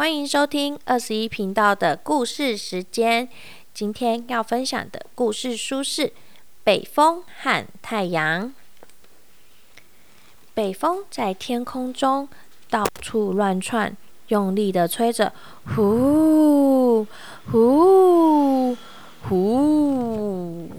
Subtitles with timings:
[0.00, 3.28] 欢迎收听二十一频道的故事时间。
[3.74, 6.06] 今天要分享的故事书是
[6.64, 8.44] 《北风和太阳》。
[10.54, 12.26] 北风在天空中
[12.70, 13.94] 到处乱窜，
[14.28, 15.34] 用力的吹着，
[15.76, 17.06] 呼
[17.52, 18.74] 呼
[19.28, 20.70] 呼。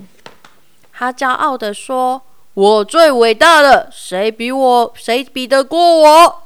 [0.92, 2.24] 他骄傲的说
[2.56, 6.41] ：“我最伟大了，谁比我，谁比得过我？”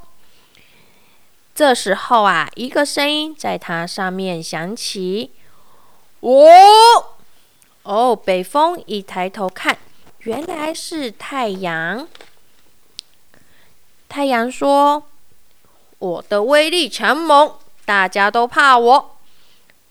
[1.56, 5.30] 这时候啊，一个声音在它上面响起
[6.20, 6.30] ：“哦
[7.84, 9.78] 哦！”北风一抬头看，
[10.18, 12.06] 原来是太阳。
[14.06, 15.04] 太阳说
[15.98, 17.54] ：“我的威力强猛，
[17.86, 19.16] 大家都怕我。”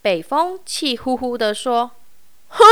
[0.04, 1.90] 北风气呼呼的说
[2.50, 2.64] ：“哼，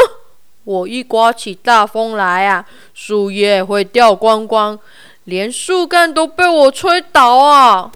[0.65, 4.77] 我一刮起大风来啊，树叶会掉光光，
[5.23, 7.91] 连树干都被我吹倒啊！”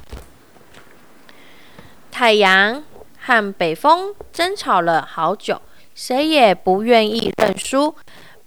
[2.18, 2.84] 太阳
[3.20, 5.62] 和北风争吵了好久，
[5.94, 7.96] 谁也不愿意认输。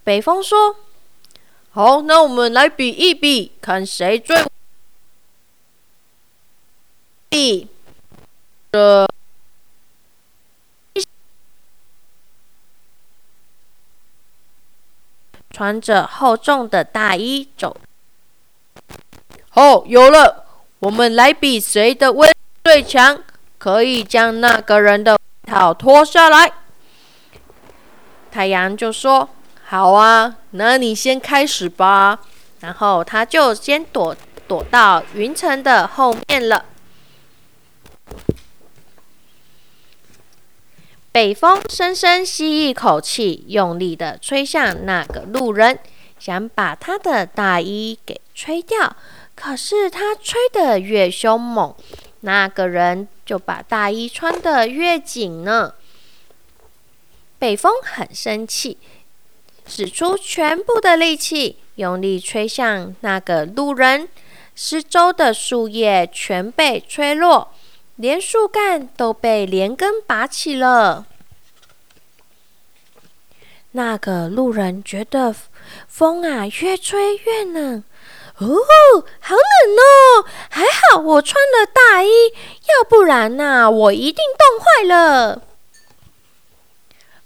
[0.03, 0.75] 北风说
[1.71, 4.45] ：“好，那我们来比一比，看谁最……”
[7.31, 7.69] 比
[8.73, 9.09] 这
[15.53, 17.77] 穿着厚重的大衣走。
[19.55, 20.45] 哦，有了，
[20.81, 22.29] 我们来比谁的威
[22.65, 23.23] 最强。
[23.61, 25.19] 可以将那个人的外
[25.53, 26.50] 套脱下来。
[28.30, 29.28] 太阳就说
[29.69, 32.19] ：“好啊，那你先开始吧。”
[32.61, 34.16] 然后他就先躲
[34.48, 36.64] 躲到云层的后面了。
[41.12, 45.78] 北风深深吸一口气，用力的吹向那个路人，
[46.19, 48.97] 想把他的大衣给吹掉。
[49.34, 51.75] 可是他吹得越凶猛。
[52.21, 55.75] 那个人就把大衣穿得越紧呢。
[57.39, 58.77] 北风很生气，
[59.67, 64.09] 使出全部的力气，用力吹向那个路人。
[64.55, 67.55] 四周的树叶全被吹落，
[67.97, 71.06] 连树干都被连根拔起了。
[73.71, 75.34] 那个路人觉得
[75.87, 77.83] 风啊，越吹越冷。
[78.41, 80.25] 哦，好冷哦！
[80.49, 82.09] 还好我穿了大衣，
[82.69, 85.43] 要不然呐，我一定冻坏了。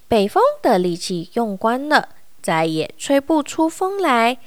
[0.08, 2.08] 北风的力气用光了，
[2.42, 4.38] 再也吹不出风来。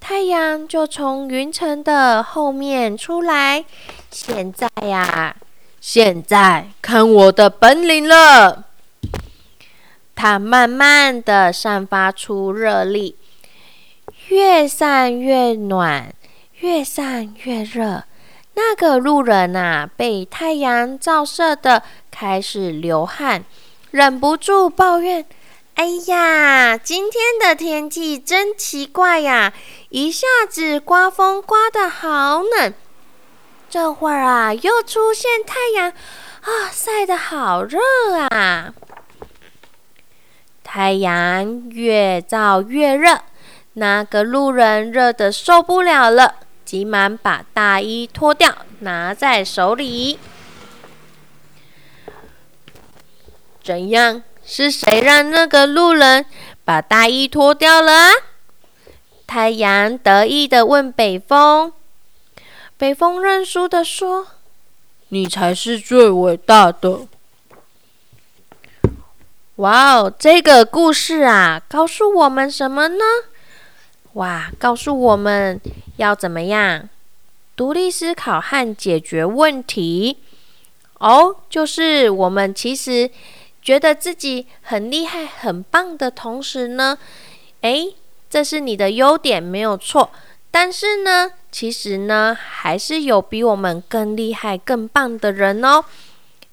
[0.00, 3.64] 太阳就从云层的后面出来。
[4.10, 5.36] 现在呀，
[5.80, 8.64] 现在看我的本领了！
[10.14, 13.16] 它慢慢的散发出热力。
[14.28, 16.14] 越散越暖，
[16.60, 18.04] 越散越热。
[18.54, 23.44] 那个路人呐，被太阳照射的开始流汗，
[23.90, 25.24] 忍不住抱怨
[25.74, 29.52] ：“哎呀，今天的天气真奇怪呀！
[29.88, 32.72] 一下子刮风刮得好冷，
[33.68, 37.78] 这会儿啊又出现太阳，啊晒得好热
[38.30, 38.74] 啊！
[40.62, 43.20] 太阳越照越热。”
[43.74, 50.18] 那个路人热得受不了了，急忙把大衣脱掉，拿在手里。
[53.62, 54.22] 怎样？
[54.44, 56.26] 是谁让那个路人
[56.64, 58.10] 把大衣脱掉了？
[59.24, 61.72] 太阳得意的问北风。
[62.76, 64.26] 北风认输的说
[65.10, 67.06] ：“你才是最伟大的。”
[69.56, 73.04] 哇哦，这个故事啊，告诉我们什么呢？
[74.14, 74.50] 哇！
[74.58, 75.60] 告诉我们
[75.96, 76.88] 要怎么样
[77.56, 80.18] 独立思考和解决问题
[80.98, 81.36] 哦。
[81.48, 83.10] 就是我们其实
[83.62, 86.98] 觉得自己很厉害、很棒的同时呢，
[87.62, 87.94] 诶，
[88.28, 90.10] 这是你的优点没有错。
[90.50, 95.84] 但是呢，其实呢，还是有比我们更厉害、更棒的人哦。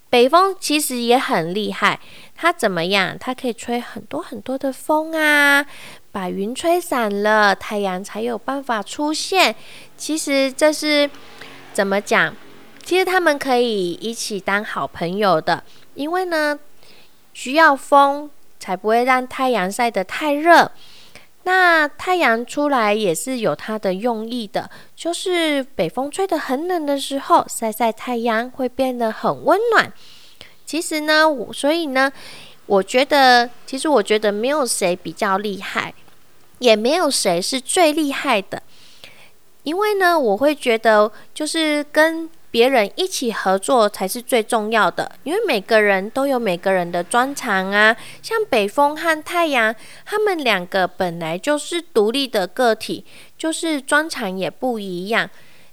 [0.10, 2.00] 北风其实也很厉害，
[2.42, 3.18] 它怎么样？
[3.20, 5.66] 它可以吹很多很多的风啊。
[6.10, 9.54] 把云吹散了，太阳才有办法出现。
[9.98, 11.10] 其实这是
[11.74, 12.34] 怎么讲？
[12.82, 15.62] 其实他们可以一起当好朋友的，
[15.96, 16.58] 因为呢，
[17.34, 20.72] 需要风才不会让太阳晒得太热。
[21.44, 29.92] 那太阳出来也是有它的用意的，就是北风吹得很冷的时候，晒晒太阳会变得很温暖。
[30.70, 32.14] 其实呢，我所以呢。
[32.68, 35.92] 我觉得，其实我觉得没有谁比较厉害，
[36.60, 38.62] 也没有谁是最厉害的。
[39.64, 47.98] 因为呢，我会觉得，就是跟别人一起合作才是最重要的，因为每个人都有每个人的专长啊。
[48.22, 49.74] 像北风和太阳，
[50.06, 53.04] 他们两个本来就是独立的个体，
[53.36, 55.28] 就是专长也不一样，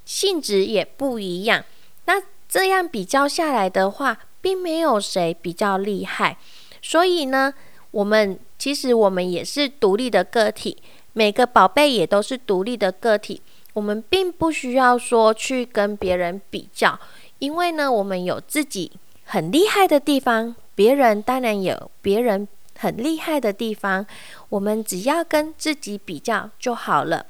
[0.07, 1.63] 性质也不一样。
[2.07, 4.17] 那这样比较下来的话，
[4.47, 6.39] 并没有谁比较厉害。
[6.81, 7.53] 所以呢，
[7.91, 10.77] 我们其实我们也是独立的个体，
[11.15, 13.43] 每个宝贝也都是独立的个体。
[13.73, 16.97] 我们并不需要说去跟别人比较，
[17.41, 18.93] 因为呢，我们有自己
[19.25, 22.47] 很厉害的地方，别人当然有别人
[22.79, 24.07] 很厉害的地方。
[24.51, 27.27] 我们只要跟自己比较就好了，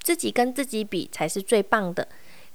[0.00, 2.06] 自己跟自己比才是最棒的。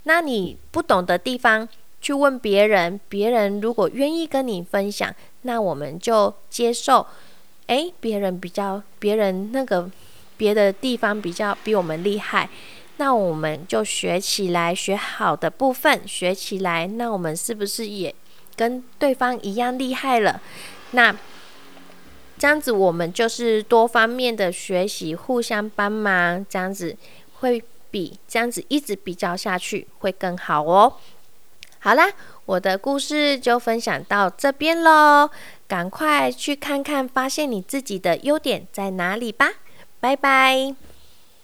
[0.04, 1.68] 那你不懂的地方，
[2.02, 5.14] 去问别人，别人如果愿意跟你分享，
[5.44, 7.06] 那我们就接受。
[7.68, 9.90] 诶，别人比较，别人那个
[10.36, 12.50] 别的地方比较比我们厉害。
[12.98, 16.86] 那我们就学起来，学好的部分学起来。
[16.86, 18.14] 那我们是不是也
[18.58, 20.42] 跟对方一样厉害了？
[20.92, 21.16] 那
[22.38, 26.98] 这样子，我们就是多方面的学习，互相帮忙，这样子
[27.40, 30.94] 会比这样子一直比较下去会更好哦。
[31.84, 32.06] 好啦，
[32.46, 35.32] 我的故事就分享到这边喽，
[35.68, 39.50] 赶快去看看，发现你自己的优点在哪里吧。
[40.00, 40.91] 拜拜。